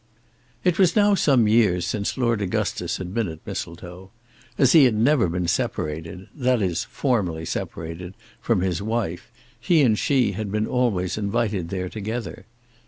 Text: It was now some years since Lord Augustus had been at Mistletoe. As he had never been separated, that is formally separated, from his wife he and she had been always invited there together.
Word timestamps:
It 0.63 0.79
was 0.79 0.95
now 0.95 1.13
some 1.13 1.47
years 1.47 1.85
since 1.85 2.17
Lord 2.17 2.41
Augustus 2.41 2.97
had 2.97 3.13
been 3.13 3.27
at 3.27 3.45
Mistletoe. 3.45 4.09
As 4.57 4.71
he 4.71 4.85
had 4.85 4.95
never 4.95 5.29
been 5.29 5.47
separated, 5.47 6.27
that 6.33 6.59
is 6.59 6.85
formally 6.85 7.45
separated, 7.45 8.15
from 8.39 8.61
his 8.61 8.81
wife 8.81 9.31
he 9.59 9.83
and 9.83 9.99
she 9.99 10.31
had 10.31 10.51
been 10.51 10.65
always 10.65 11.19
invited 11.19 11.69
there 11.69 11.87
together. 11.87 12.47